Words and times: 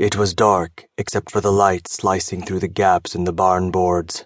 It 0.00 0.16
was 0.16 0.32
dark 0.32 0.86
except 0.96 1.30
for 1.30 1.42
the 1.42 1.52
light 1.52 1.86
slicing 1.86 2.40
through 2.40 2.60
the 2.60 2.68
gaps 2.68 3.14
in 3.14 3.24
the 3.24 3.34
barn 3.34 3.70
boards. 3.70 4.24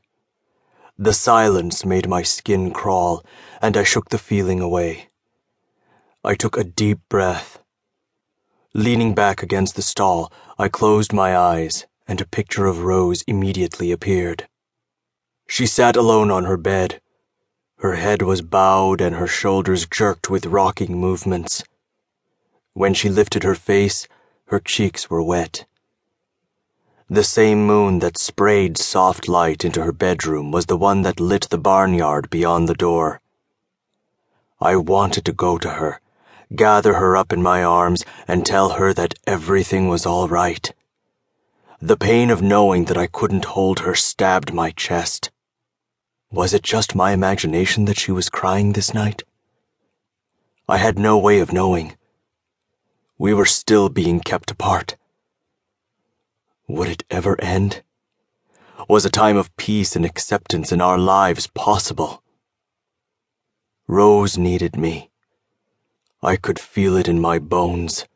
The 0.96 1.12
silence 1.12 1.84
made 1.84 2.08
my 2.08 2.22
skin 2.22 2.70
crawl, 2.70 3.26
and 3.60 3.76
I 3.76 3.82
shook 3.82 4.10
the 4.10 4.18
feeling 4.18 4.60
away. 4.60 5.08
I 6.22 6.36
took 6.36 6.56
a 6.56 6.62
deep 6.62 7.00
breath. 7.08 7.58
Leaning 8.72 9.16
back 9.16 9.42
against 9.42 9.74
the 9.74 9.82
stall, 9.82 10.32
I 10.60 10.68
closed 10.68 11.12
my 11.12 11.36
eyes, 11.36 11.86
and 12.06 12.20
a 12.20 12.24
picture 12.38 12.66
of 12.66 12.84
Rose 12.84 13.22
immediately 13.26 13.90
appeared. 13.90 14.46
She 15.48 15.66
sat 15.66 15.96
alone 15.96 16.30
on 16.30 16.44
her 16.44 16.56
bed. 16.56 17.00
Her 17.78 17.96
head 17.96 18.22
was 18.22 18.42
bowed 18.42 19.00
and 19.00 19.16
her 19.16 19.26
shoulders 19.26 19.88
jerked 19.88 20.30
with 20.30 20.46
rocking 20.46 21.00
movements. 21.00 21.64
When 22.74 22.94
she 22.94 23.08
lifted 23.08 23.42
her 23.42 23.56
face, 23.56 24.06
her 24.46 24.60
cheeks 24.60 25.08
were 25.08 25.22
wet. 25.22 25.66
The 27.08 27.24
same 27.24 27.66
moon 27.66 27.98
that 27.98 28.18
sprayed 28.18 28.78
soft 28.78 29.28
light 29.28 29.64
into 29.64 29.82
her 29.82 29.92
bedroom 29.92 30.50
was 30.50 30.66
the 30.66 30.76
one 30.76 31.02
that 31.02 31.20
lit 31.20 31.48
the 31.50 31.58
barnyard 31.58 32.30
beyond 32.30 32.68
the 32.68 32.74
door. 32.74 33.20
I 34.60 34.76
wanted 34.76 35.24
to 35.26 35.32
go 35.32 35.58
to 35.58 35.70
her, 35.70 36.00
gather 36.54 36.94
her 36.94 37.16
up 37.16 37.32
in 37.32 37.42
my 37.42 37.62
arms, 37.62 38.04
and 38.26 38.46
tell 38.46 38.70
her 38.70 38.92
that 38.94 39.14
everything 39.26 39.88
was 39.88 40.06
all 40.06 40.28
right. 40.28 40.72
The 41.80 41.96
pain 41.96 42.30
of 42.30 42.40
knowing 42.40 42.86
that 42.86 42.96
I 42.96 43.06
couldn't 43.06 43.44
hold 43.44 43.80
her 43.80 43.94
stabbed 43.94 44.54
my 44.54 44.70
chest. 44.70 45.30
Was 46.30 46.54
it 46.54 46.62
just 46.62 46.94
my 46.94 47.12
imagination 47.12 47.84
that 47.84 47.98
she 47.98 48.12
was 48.12 48.30
crying 48.30 48.72
this 48.72 48.94
night? 48.94 49.22
I 50.68 50.78
had 50.78 50.98
no 50.98 51.18
way 51.18 51.40
of 51.40 51.52
knowing. 51.52 51.96
We 53.16 53.32
were 53.32 53.46
still 53.46 53.88
being 53.88 54.18
kept 54.18 54.50
apart. 54.50 54.96
Would 56.66 56.88
it 56.88 57.04
ever 57.10 57.40
end? 57.40 57.82
Was 58.88 59.04
a 59.04 59.10
time 59.10 59.36
of 59.36 59.54
peace 59.56 59.94
and 59.94 60.04
acceptance 60.04 60.72
in 60.72 60.80
our 60.80 60.98
lives 60.98 61.46
possible? 61.46 62.24
Rose 63.86 64.36
needed 64.36 64.76
me. 64.76 65.10
I 66.22 66.36
could 66.36 66.58
feel 66.58 66.96
it 66.96 67.06
in 67.06 67.20
my 67.20 67.38
bones, 67.38 68.06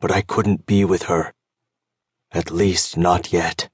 but 0.00 0.12
I 0.12 0.20
couldn't 0.20 0.66
be 0.66 0.84
with 0.84 1.04
her. 1.04 1.32
At 2.30 2.50
least 2.52 2.96
not 2.96 3.32
yet. 3.32 3.68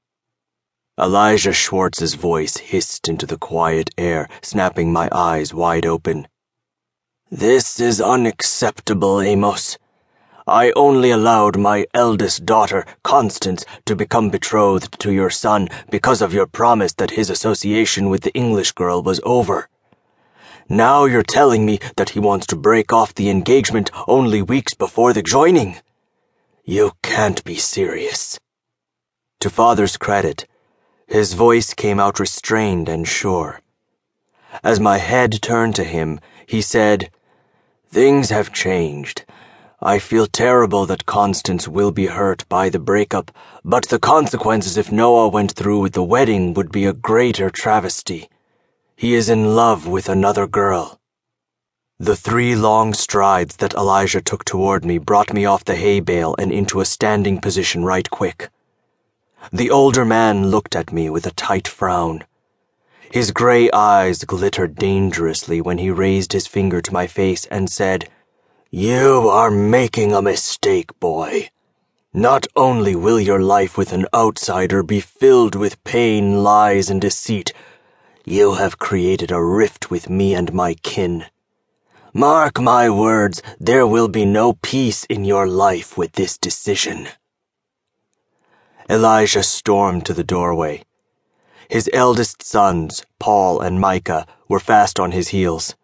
Elijah 0.98 1.53
Schwartz's 1.53 2.15
voice 2.15 2.57
hissed 2.57 3.09
into 3.09 3.27
the 3.27 3.37
quiet 3.37 3.91
air, 3.98 4.29
snapping 4.41 4.92
my 4.92 5.11
eyes 5.12 5.53
wide 5.53 5.85
open. 5.85 6.29
This 7.31 7.81
is 7.81 8.01
unacceptable, 8.01 9.20
Amos. 9.20 9.77
I 10.47 10.73
only 10.77 11.11
allowed 11.11 11.56
my 11.56 11.87
eldest 11.95 12.45
daughter, 12.45 12.84
Constance, 13.03 13.64
to 13.87 13.97
become 13.97 14.28
betrothed 14.28 15.01
to 15.01 15.11
your 15.11 15.31
son 15.31 15.69
because 15.91 16.20
of 16.20 16.34
your 16.34 16.47
promise 16.47 16.92
that 16.95 17.12
his 17.12 17.31
association 17.31 18.11
with 18.11 18.23
the 18.23 18.34
English 18.34 18.73
girl 18.73 19.03
was 19.03 19.23
over. 19.25 19.70
Now 20.69 21.06
you're 21.06 21.23
telling 21.23 21.64
me 21.64 21.78
that 21.97 22.11
he 22.11 22.20
wants 22.20 22.47
to 22.48 22.56
break 22.56 22.92
off 22.92 23.14
the 23.14 23.31
engagement 23.31 23.91
only 24.06 24.42
weeks 24.42 24.75
before 24.75 25.14
the 25.14 25.23
joining. 25.23 25.77
You 26.62 26.92
can't 27.03 27.42
be 27.45 27.56
serious. 27.56 28.39
To 29.41 29.48
father's 29.48 29.97
credit, 29.97 30.47
his 31.06 31.33
voice 31.33 31.73
came 31.73 31.98
out 31.98 32.20
restrained 32.20 32.89
and 32.89 33.08
sure. 33.08 33.61
As 34.62 34.79
my 34.79 34.98
head 34.98 35.41
turned 35.41 35.75
to 35.77 35.84
him, 35.84 36.20
he 36.47 36.61
said, 36.61 37.11
Things 37.89 38.29
have 38.31 38.53
changed. 38.53 39.25
I 39.87 39.99
feel 39.99 40.27
terrible 40.27 40.87
that 40.87 41.05
Constance 41.05 41.69
will 41.69 41.91
be 41.91 42.07
hurt 42.07 42.49
by 42.49 42.71
the 42.71 42.79
breakup, 42.79 43.31
but 43.63 43.87
the 43.89 43.99
consequences 43.99 44.79
if 44.79 44.91
Noah 44.91 45.29
went 45.29 45.53
through 45.53 45.81
with 45.81 45.93
the 45.93 46.03
wedding 46.03 46.55
would 46.55 46.73
be 46.73 46.87
a 46.87 46.95
greater 46.95 47.51
travesty. 47.51 48.31
He 48.97 49.13
is 49.13 49.29
in 49.29 49.55
love 49.55 49.87
with 49.87 50.09
another 50.09 50.47
girl. 50.47 50.98
The 51.98 52.17
three 52.17 52.57
long 52.57 52.95
strides 52.95 53.57
that 53.57 53.75
Elijah 53.75 54.23
took 54.23 54.47
toward 54.47 54.86
me 54.86 54.97
brought 54.97 55.35
me 55.35 55.45
off 55.45 55.67
the 55.67 55.77
hay 55.77 56.01
bale 56.01 56.35
and 56.39 56.51
into 56.51 56.81
a 56.81 56.87
standing 56.87 57.39
position 57.39 57.85
right 57.85 58.08
quick. 58.08 58.48
The 59.53 59.70
older 59.70 60.07
man 60.07 60.47
looked 60.47 60.75
at 60.75 60.95
me 60.95 61.11
with 61.11 61.27
a 61.27 61.33
tight 61.33 61.69
frown. 61.69 62.25
His 63.13 63.33
gray 63.33 63.70
eyes 63.70 64.25
glittered 64.25 64.77
dangerously 64.77 65.61
when 65.61 65.77
he 65.77 65.91
raised 65.91 66.33
his 66.33 66.47
finger 66.47 66.81
to 66.81 66.92
my 66.92 67.07
face 67.07 67.45
and 67.51 67.69
said, 67.69 68.08
you 68.77 69.29
are 69.29 69.52
making 69.52 70.12
a 70.12 70.20
mistake, 70.20 70.98
boy. 70.98 71.48
Not 72.12 72.48
only 72.57 72.96
will 72.96 73.20
your 73.20 73.39
life 73.39 73.79
with 73.79 73.92
an 73.92 74.07
outsider 74.12 74.83
be 74.83 74.98
filled 74.98 75.55
with 75.55 75.85
pain, 75.85 76.42
lies, 76.42 76.90
and 76.90 77.01
deceit, 77.01 77.52
you 78.24 78.55
have 78.55 78.80
created 78.80 79.30
a 79.30 79.40
rift 79.40 79.92
with 79.92 80.11
me 80.11 80.34
and 80.34 80.52
my 80.52 80.74
kin. 80.74 81.27
Mark 82.13 82.61
my 82.61 82.90
words, 82.90 83.40
there 83.61 83.86
will 83.86 84.08
be 84.08 84.24
no 84.24 84.55
peace 84.55 85.05
in 85.05 85.24
your 85.24 85.46
life 85.46 85.96
with 85.96 86.14
this 86.14 86.36
decision. 86.36 87.07
Elijah 88.90 89.45
stormed 89.45 90.05
to 90.05 90.13
the 90.13 90.24
doorway. 90.24 90.83
His 91.68 91.89
eldest 91.92 92.42
sons, 92.42 93.07
Paul 93.20 93.61
and 93.61 93.79
Micah, 93.79 94.27
were 94.48 94.58
fast 94.58 94.98
on 94.98 95.13
his 95.13 95.29
heels. 95.29 95.77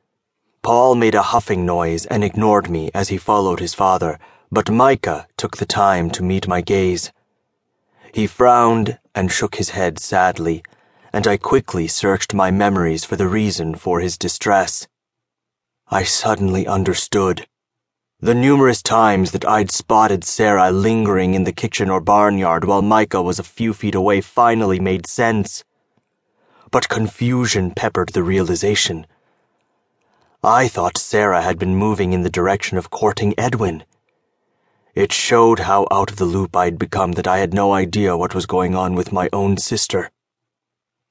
Paul 0.63 0.95
made 0.95 1.15
a 1.15 1.23
huffing 1.23 1.65
noise 1.65 2.05
and 2.07 2.23
ignored 2.23 2.69
me 2.69 2.91
as 2.93 3.09
he 3.09 3.17
followed 3.17 3.61
his 3.61 3.73
father, 3.73 4.19
but 4.53 4.71
Micah 4.71 5.27
took 5.39 5.57
the 5.57 5.65
time 5.65 6.11
to 6.11 6.23
meet 6.23 6.47
my 6.47 6.61
gaze. 6.61 7.13
He 8.13 8.27
frowned 8.27 8.99
and 9.15 9.33
shook 9.33 9.55
his 9.55 9.71
head 9.71 9.99
sadly, 9.99 10.63
and 11.13 11.27
I 11.27 11.39
quickly 11.39 11.89
searched 11.89 12.35
my 12.35 12.51
memories 12.51 13.05
for 13.05 13.17
the 13.17 13.27
reason 13.27 13.75
for 13.75 14.01
his 14.01 14.19
distress. 14.19 14.87
I 15.89 16.05
suddenly 16.05 16.67
understood. 16.67 17.47
The 18.21 18.35
numerous 18.35 18.83
times 18.83 19.31
that 19.31 19.47
I'd 19.47 19.71
spotted 19.71 20.25
Sarah 20.25 20.71
lingering 20.71 21.33
in 21.33 21.45
the 21.45 21.53
kitchen 21.53 21.89
or 21.89 22.03
barnyard 22.03 22.67
while 22.67 22.83
Micah 22.83 23.23
was 23.23 23.39
a 23.39 23.45
few 23.45 23.73
feet 23.73 23.95
away 23.95 24.21
finally 24.21 24.79
made 24.79 25.07
sense. 25.07 25.65
But 26.71 26.91
confusion 26.91 27.71
peppered 27.71 28.11
the 28.11 28.23
realization. 28.23 29.07
I 30.43 30.69
thought 30.69 30.97
Sarah 30.97 31.43
had 31.43 31.59
been 31.59 31.77
moving 31.77 32.15
in 32.15 32.23
the 32.23 32.31
direction 32.31 32.79
of 32.79 32.89
courting 32.89 33.35
Edwin. 33.37 33.85
It 34.95 35.13
showed 35.13 35.59
how 35.59 35.87
out 35.91 36.11
of 36.11 36.17
the 36.17 36.25
loop 36.25 36.57
I'd 36.57 36.79
become 36.79 37.13
that 37.13 37.27
I 37.27 37.41
had 37.41 37.53
no 37.53 37.75
idea 37.75 38.17
what 38.17 38.35
was 38.35 38.47
going 38.47 38.75
on 38.75 38.95
with 38.95 39.13
my 39.13 39.29
own 39.35 39.59
sister. 39.59 40.11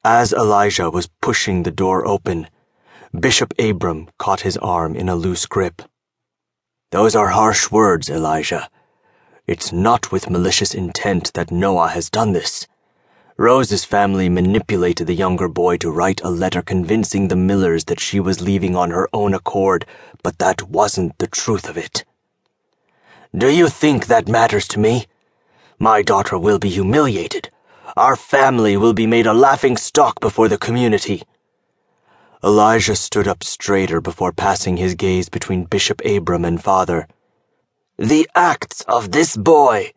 As 0.04 0.34
Elijah 0.34 0.90
was 0.90 1.12
pushing 1.22 1.62
the 1.62 1.70
door 1.70 2.08
open, 2.08 2.50
Bishop 3.18 3.54
Abram 3.60 4.10
caught 4.18 4.42
his 4.42 4.58
arm 4.58 4.96
in 4.96 5.08
a 5.08 5.16
loose 5.16 5.46
grip. 5.46 5.84
Those 6.90 7.16
are 7.16 7.28
harsh 7.28 7.70
words, 7.70 8.10
Elijah. 8.10 8.68
It's 9.46 9.72
not 9.72 10.12
with 10.12 10.32
malicious 10.32 10.74
intent 10.74 11.34
that 11.36 11.52
Noah 11.52 11.90
has 11.90 12.10
done 12.10 12.32
this. 12.32 12.66
Rose's 13.40 13.86
family 13.86 14.28
manipulated 14.28 15.08
the 15.08 15.14
younger 15.14 15.48
boy 15.48 15.78
to 15.78 15.90
write 15.90 16.20
a 16.26 16.30
letter 16.30 16.62
convincing 16.62 17.30
the 17.30 17.38
Millers 17.38 17.86
that 17.86 18.02
she 18.02 18.20
was 18.20 18.42
leaving 18.42 18.76
on 18.76 18.92
her 18.92 19.08
own 19.14 19.34
accord, 19.34 19.86
but 20.22 20.40
that 20.40 20.64
wasn't 20.64 21.18
the 21.20 21.28
truth 21.28 21.70
of 21.70 21.78
it. 21.78 22.04
Do 23.34 23.48
you 23.48 23.70
think 23.70 24.08
that 24.08 24.28
matters 24.28 24.68
to 24.68 24.80
me? 24.80 25.06
My 25.80 26.02
daughter 26.02 26.38
will 26.38 26.60
be 26.60 26.68
humiliated. 26.68 27.50
Our 27.96 28.18
family 28.18 28.76
will 28.76 28.94
be 28.94 29.08
made 29.08 29.26
a 29.26 29.34
laughing 29.34 29.78
stock 29.78 30.20
before 30.20 30.50
the 30.50 30.58
community. 30.58 31.24
Elijah 32.44 32.98
stood 32.98 33.26
up 33.26 33.46
straighter 33.46 34.02
before 34.02 34.34
passing 34.34 34.76
his 34.76 34.96
gaze 34.96 35.30
between 35.30 35.64
Bishop 35.64 36.02
Abram 36.04 36.44
and 36.44 36.62
father. 36.62 37.08
The 37.98 38.30
acts 38.36 38.82
of 38.82 39.14
this 39.14 39.38
boy. 39.38 39.94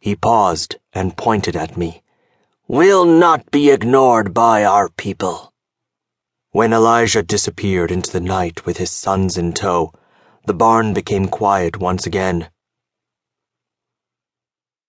He 0.00 0.16
paused 0.16 0.74
and 0.92 1.16
pointed 1.16 1.54
at 1.54 1.76
me 1.76 2.02
will 2.66 3.04
not 3.04 3.50
be 3.50 3.68
ignored 3.68 4.32
by 4.32 4.64
our 4.64 4.88
people. 4.88 5.52
When 6.52 6.72
Elijah 6.72 7.22
disappeared 7.22 7.90
into 7.90 8.10
the 8.10 8.20
night 8.20 8.64
with 8.64 8.78
his 8.78 8.90
sons 8.90 9.36
in 9.36 9.52
tow, 9.52 9.92
the 10.46 10.54
barn 10.54 10.94
became 10.94 11.28
quiet 11.28 11.76
once 11.76 12.06
again. 12.06 12.48